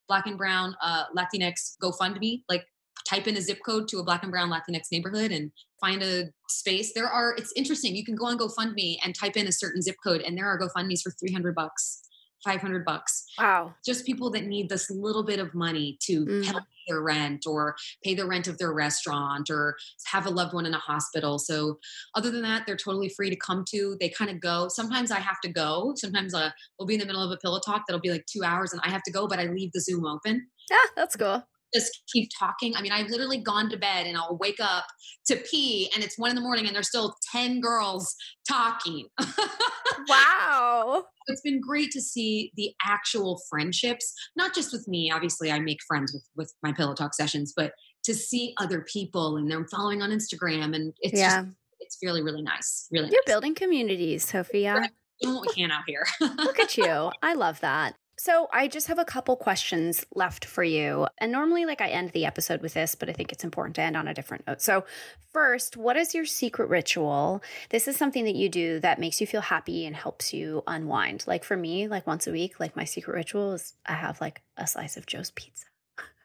[0.09, 2.43] black and brown uh, Latinx GoFundMe.
[2.49, 2.65] Like
[3.09, 6.25] type in a zip code to a black and brown Latinx neighborhood and find a
[6.49, 6.93] space.
[6.93, 7.97] There are, it's interesting.
[7.97, 10.59] You can go on GoFundMe and type in a certain zip code and there are
[10.59, 12.03] GoFundMe's for 300 bucks.
[12.45, 13.27] 500 bucks.
[13.39, 13.75] Wow.
[13.85, 16.45] Just people that need this little bit of money to mm.
[16.45, 20.67] pay their rent or pay the rent of their restaurant or have a loved one
[20.67, 21.39] in a hospital.
[21.39, 21.79] So,
[22.15, 23.97] other than that, they're totally free to come to.
[24.01, 24.69] They kind of go.
[24.69, 25.93] Sometimes I have to go.
[25.97, 28.45] Sometimes uh, we'll be in the middle of a pillow talk that'll be like two
[28.45, 30.47] hours and I have to go, but I leave the Zoom open.
[30.71, 32.75] Yeah, that's cool just keep talking.
[32.77, 34.85] I mean, I've literally gone to bed and I'll wake up
[35.27, 38.15] to pee and it's one in the morning and there's still 10 girls
[38.49, 39.07] talking.
[40.09, 41.05] wow.
[41.27, 45.11] It's been great to see the actual friendships, not just with me.
[45.11, 47.73] Obviously, I make friends with, with my pillow talk sessions, but
[48.05, 51.43] to see other people and they're following on Instagram and it's yeah.
[51.43, 52.87] just, it's really, really nice.
[52.91, 53.33] Really You're nice.
[53.33, 54.89] building communities, Sophia.
[55.21, 56.07] Doing what we can out here.
[56.21, 57.11] Look at you.
[57.23, 57.97] I love that.
[58.21, 61.07] So, I just have a couple questions left for you.
[61.19, 63.83] And normally, like, I end the episode with this, but I think it's important to
[63.83, 64.61] end on a different note.
[64.61, 64.85] So,
[65.33, 67.43] first, what is your secret ritual?
[67.71, 71.25] This is something that you do that makes you feel happy and helps you unwind.
[71.29, 74.43] Like, for me, like, once a week, like, my secret ritual is I have like
[74.57, 75.67] a slice of Joe's pizza.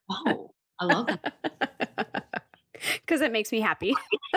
[0.09, 2.42] Oh, I love that.
[3.01, 3.93] because it makes me happy.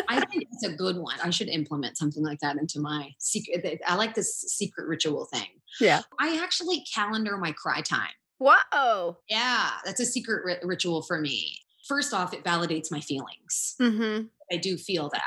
[0.09, 1.17] I think it's a good one.
[1.23, 3.81] I should implement something like that into my secret.
[3.87, 5.49] I like this secret ritual thing.
[5.81, 6.03] Yeah.
[6.21, 8.11] I actually calendar my cry time.
[8.39, 9.19] Whoa.
[9.29, 11.59] Yeah, that's a secret ri- ritual for me.
[11.89, 13.77] First off, it validates my feelings.
[13.81, 14.27] Mm-hmm.
[14.53, 15.23] I do feel that.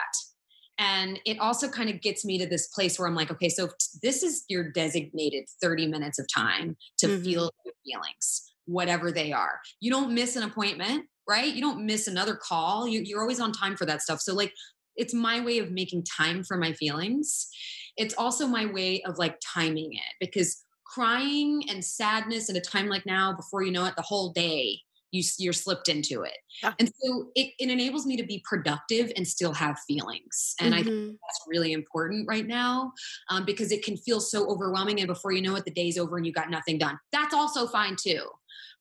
[0.77, 3.69] And it also kind of gets me to this place where I'm like, okay, so
[4.01, 7.23] this is your designated 30 minutes of time to mm-hmm.
[7.23, 9.59] feel your feelings, whatever they are.
[9.81, 11.53] You don't miss an appointment right?
[11.53, 12.87] You don't miss another call.
[12.87, 14.19] You, you're always on time for that stuff.
[14.19, 14.53] So, like,
[14.95, 17.47] it's my way of making time for my feelings.
[17.95, 22.87] It's also my way of like timing it because crying and sadness at a time
[22.87, 24.79] like now, before you know it, the whole day
[25.11, 26.73] you you're slipped into it Yeah.
[26.79, 30.77] and so it, it enables me to be productive and still have feelings and i
[30.79, 31.17] think Mhm.
[31.27, 32.91] that's really important right now
[33.29, 36.17] um, because it can feel so overwhelming and before you know it the day's over
[36.17, 38.23] and you got nothing done that's also fine too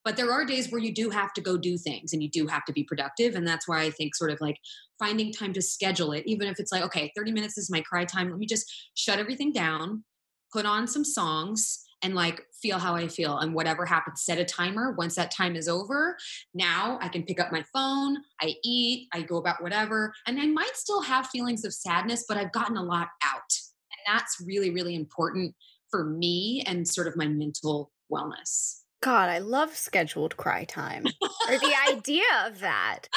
[0.04, 2.46] but there are days where you do have to go do things and you do
[2.46, 4.56] have to be productive and that's why i think sort of like
[4.98, 8.04] finding time to schedule it even if it's like okay 30 minutes is my cry
[8.04, 10.04] time let me just shut everything down
[10.52, 14.44] put on some songs and like feel how I feel and whatever happens, set a
[14.44, 14.92] timer.
[14.92, 16.16] Once that time is over,
[16.54, 20.12] now I can pick up my phone, I eat, I go about whatever.
[20.26, 23.52] And I might still have feelings of sadness, but I've gotten a lot out.
[23.90, 25.54] And that's really, really important
[25.90, 28.80] for me and sort of my mental wellness.
[29.00, 33.08] God, I love scheduled cry time or the idea of that.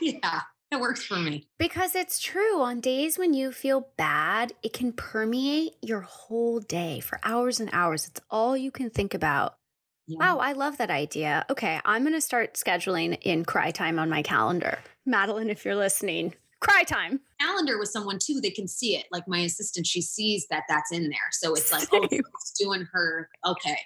[0.00, 0.40] yeah,
[0.72, 1.46] it works for me.
[1.58, 2.60] Because it's true.
[2.60, 7.70] On days when you feel bad, it can permeate your whole day for hours and
[7.72, 8.08] hours.
[8.08, 9.56] It's all you can think about.
[10.06, 10.18] Yeah.
[10.18, 11.46] Wow, I love that idea.
[11.48, 14.78] Okay, I'm going to start scheduling in cry time on my calendar.
[15.06, 17.20] Madeline, if you're listening, cry time.
[17.40, 19.06] calendar with someone too they can see it.
[19.12, 21.30] Like my assistant, she sees that that's in there.
[21.32, 23.28] So it's like, oh, it's doing her.
[23.46, 23.76] Okay.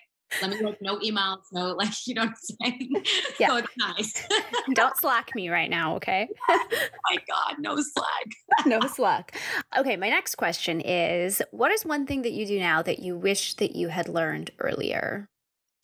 [0.42, 2.90] Let me like no emails, no like you know what I'm saying?
[3.38, 3.48] Yeah.
[3.48, 4.28] So it's nice.
[4.74, 6.28] Don't slack me right now, okay?
[6.48, 6.66] Oh
[7.10, 8.66] my God, no slack.
[8.66, 9.38] no slack.
[9.76, 13.16] Okay, my next question is what is one thing that you do now that you
[13.16, 15.28] wish that you had learned earlier?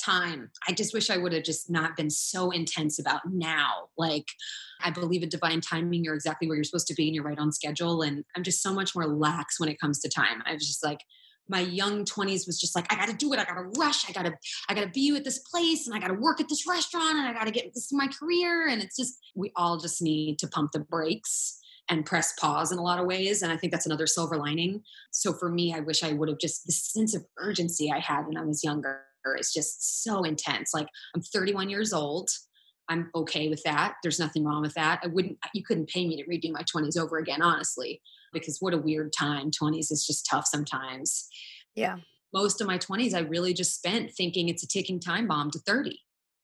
[0.01, 0.51] Time.
[0.67, 3.89] I just wish I would have just not been so intense about now.
[3.99, 4.27] Like
[4.83, 6.05] I believe in divine timing.
[6.05, 8.03] You're exactly where you're supposed to be and you're right on schedule.
[8.03, 10.43] And I'm just so much more lax when it comes to time.
[10.47, 11.01] I was just like,
[11.49, 13.39] my young 20s was just like, I gotta do it.
[13.39, 14.09] I gotta rush.
[14.09, 14.35] I gotta,
[14.69, 17.33] I gotta be at this place and I gotta work at this restaurant and I
[17.33, 18.69] gotta get this in my career.
[18.69, 22.79] And it's just, we all just need to pump the brakes and press pause in
[22.79, 23.43] a lot of ways.
[23.43, 24.83] And I think that's another silver lining.
[25.11, 28.27] So for me, I wish I would have just the sense of urgency I had
[28.27, 29.03] when I was younger
[29.39, 30.73] is just so intense.
[30.75, 32.31] Like I'm 31 years old.
[32.89, 33.95] I'm okay with that.
[34.03, 35.01] There's nothing wrong with that.
[35.03, 38.75] I wouldn't, you couldn't pay me to redo my 20s over again, honestly, because what
[38.75, 39.51] a weird time.
[39.51, 41.29] 20s is just tough sometimes.
[41.75, 41.97] Yeah.
[42.35, 45.59] Most of my 20s, I really just spent thinking it's a ticking time bomb to
[45.61, 45.99] 30.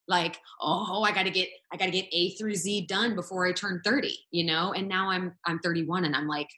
[0.06, 3.80] Like, oh, I gotta get, I gotta get A through Z done before I turn
[3.84, 4.72] 30, you know?
[4.72, 6.48] And now I'm, I'm 31 and I'm like,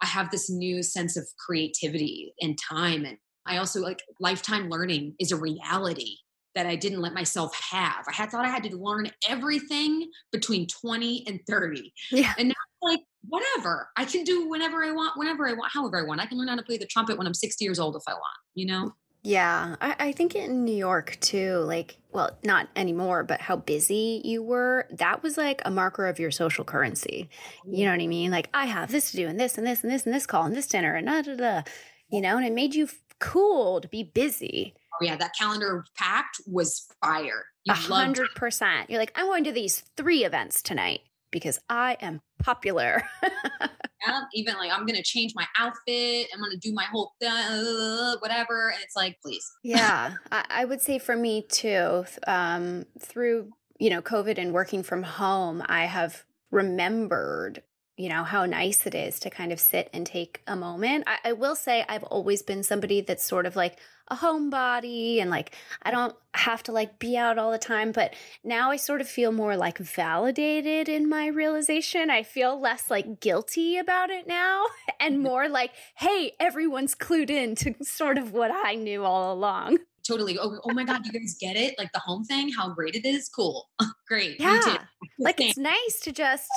[0.00, 3.04] I have this new sense of creativity and time.
[3.04, 6.16] And I also like lifetime learning is a reality
[6.54, 8.04] that I didn't let myself have.
[8.08, 11.92] I had thought I had to learn everything between 20 and 30.
[12.10, 12.32] Yeah.
[12.38, 13.90] And now like, whatever.
[13.96, 16.20] I can do whenever I want, whenever I want, however I want.
[16.20, 18.12] I can learn how to play the trumpet when I'm 60 years old if I
[18.12, 18.92] want, you know?
[19.22, 24.22] Yeah, I, I think in New York too, like, well, not anymore, but how busy
[24.24, 27.28] you were, that was like a marker of your social currency.
[27.66, 28.30] You know what I mean?
[28.30, 30.44] Like, I have this to do and this and this and this and this call
[30.44, 31.62] and this dinner and da da da,
[32.10, 32.88] you know, and it made you
[33.18, 34.74] cool to be busy.
[34.94, 37.46] Oh, yeah, that calendar packed was fire.
[37.68, 38.88] A hundred percent.
[38.88, 43.02] You're like, I'm going to these three events tonight because I am popular.
[43.60, 46.28] yeah, even like I'm gonna change my outfit.
[46.32, 50.80] I'm gonna do my whole uh, whatever, and it's like, please, yeah, I, I would
[50.80, 52.04] say for me too.
[52.26, 57.62] Um, through you know COVID and working from home, I have remembered
[57.98, 61.04] you know how nice it is to kind of sit and take a moment.
[61.06, 65.30] I, I will say I've always been somebody that's sort of like a homebody and
[65.30, 69.00] like I don't have to like be out all the time, but now I sort
[69.00, 72.08] of feel more like validated in my realization.
[72.08, 74.64] I feel less like guilty about it now
[75.00, 75.24] and mm-hmm.
[75.24, 79.78] more like, hey, everyone's clued in to sort of what I knew all along.
[80.06, 80.38] totally.
[80.38, 81.74] Oh, oh my god, you guys get it?
[81.78, 83.28] Like the home thing, how great it is.
[83.28, 83.68] Cool,
[84.08, 84.40] great.
[84.40, 84.60] Yeah.
[84.64, 84.76] too.
[85.20, 86.48] Like it's nice to just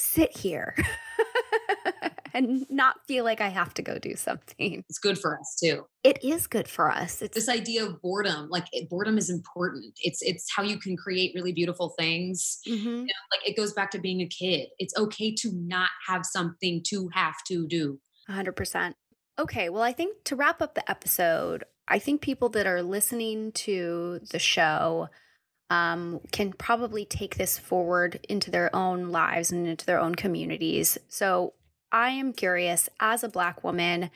[0.00, 0.74] sit here
[2.34, 4.84] and not feel like I have to go do something.
[4.88, 5.84] it's good for us too.
[6.04, 7.20] It is good for us.
[7.22, 9.92] It's This idea of boredom, like it, boredom is important.
[10.02, 12.58] It's it's how you can create really beautiful things.
[12.66, 12.84] Mhm.
[12.84, 14.68] You know, like it goes back to being a kid.
[14.78, 18.00] It's okay to not have something to have to do.
[18.28, 18.94] 100%.
[19.38, 23.52] Okay, well, I think to wrap up the episode, I think people that are listening
[23.52, 25.08] to the show
[25.70, 30.98] um, can probably take this forward into their own lives and into their own communities.
[31.08, 31.54] So
[31.92, 34.10] I am curious, as a Black woman,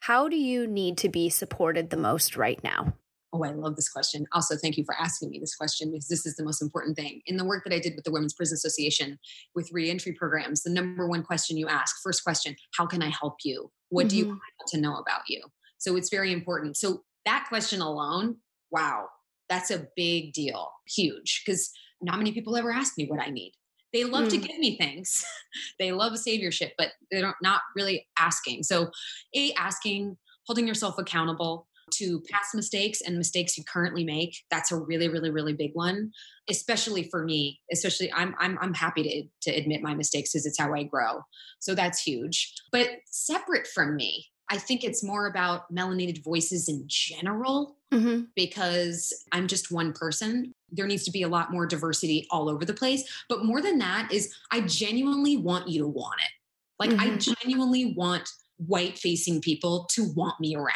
[0.00, 2.94] how do you need to be supported the most right now?
[3.32, 4.26] Oh, I love this question.
[4.32, 7.20] Also, thank you for asking me this question because this is the most important thing.
[7.26, 9.18] In the work that I did with the Women's Prison Association
[9.54, 13.36] with reentry programs, the number one question you ask, first question, how can I help
[13.44, 13.70] you?
[13.90, 14.28] What do you Mhm.
[14.28, 15.42] want to know about you?
[15.76, 16.76] So it's very important.
[16.78, 18.38] So that question alone,
[18.70, 19.08] wow,
[19.48, 21.70] that's a big deal, huge, because
[22.02, 23.52] not many people ever ask me what I need.
[23.92, 24.46] They love to Mm.
[24.46, 25.24] give me things.
[25.78, 28.62] they love saviorship, but they're not really asking.
[28.64, 28.90] So,
[29.34, 31.66] A, asking, holding yourself accountable.
[31.90, 34.44] to past mistakes and mistakes you currently make.
[34.50, 36.12] That's a really, really, really big one,
[36.50, 37.62] especially for me.
[37.72, 41.22] Especially, I'm I'm I'm happy to to admit my mistakes because it's how I grow.
[41.60, 42.52] So that's huge.
[42.72, 48.22] But separate from me, I think it's more about melanated voices in general mm-hmm.
[48.36, 50.54] because I'm just one person.
[50.70, 53.04] There needs to be a lot more diversity all over the place.
[53.28, 56.30] But more than that, is I genuinely want you to want it.
[56.78, 57.14] Like, mm-hmm.
[57.14, 60.72] I genuinely want white facing people to want me around.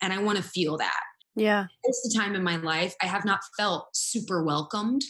[0.00, 1.00] And I want to feel that.
[1.34, 1.66] Yeah.
[1.84, 5.02] It's the time in my life I have not felt super welcomed.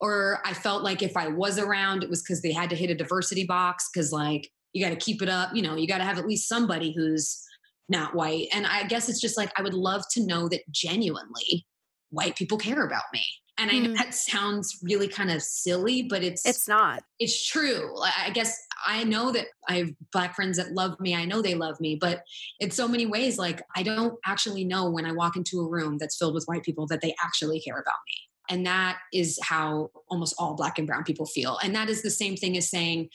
[0.00, 2.90] Or I felt like if I was around, it was because they had to hit
[2.90, 5.54] a diversity box because, like, you got to keep it up.
[5.54, 7.42] You know, you got to have at least somebody who's
[7.88, 8.48] not white.
[8.52, 11.66] And I guess it's just like, I would love to know that genuinely
[12.10, 13.24] white people care about me.
[13.56, 13.96] And I know mm.
[13.96, 17.04] that sounds really kind of silly, but it's it's not.
[17.20, 17.94] It's true.
[18.18, 21.14] I guess I know that I have black friends that love me.
[21.14, 22.22] I know they love me, but
[22.58, 25.98] in so many ways, like I don't actually know when I walk into a room
[25.98, 28.14] that's filled with white people that they actually care about me.
[28.50, 31.58] And that is how almost all black and brown people feel.
[31.62, 33.08] And that is the same thing as saying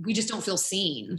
[0.00, 1.18] we just don't feel seen.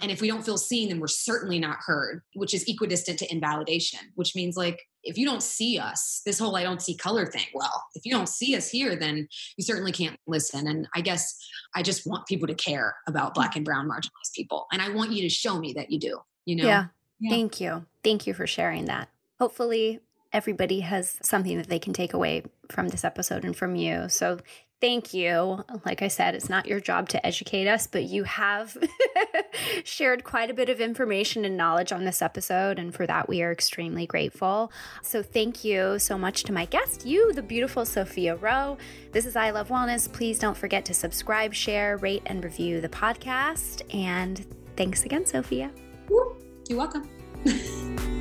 [0.00, 3.32] And if we don't feel seen, then we're certainly not heard, which is equidistant to
[3.32, 7.26] invalidation, which means like if you don't see us, this whole I don't see color
[7.26, 10.66] thing, well, if you don't see us here, then you certainly can't listen.
[10.66, 11.36] And I guess
[11.74, 14.66] I just want people to care about black and brown marginalized people.
[14.72, 16.64] And I want you to show me that you do, you know?
[16.64, 16.86] Yeah.
[17.20, 17.30] yeah.
[17.30, 17.86] Thank you.
[18.02, 19.08] Thank you for sharing that.
[19.38, 20.00] Hopefully,
[20.32, 24.08] everybody has something that they can take away from this episode and from you.
[24.08, 24.40] So
[24.80, 25.64] thank you.
[25.84, 28.76] Like I said, it's not your job to educate us, but you have
[29.84, 32.78] shared quite a bit of information and knowledge on this episode.
[32.78, 34.70] And for that, we are extremely grateful.
[35.02, 38.78] So thank you so much to my guest, you, the beautiful Sophia Roe.
[39.12, 40.10] This is I Love Wellness.
[40.10, 43.82] Please don't forget to subscribe, share, rate, and review the podcast.
[43.94, 44.44] And
[44.76, 45.70] thanks again, Sophia.
[46.68, 47.08] You're welcome.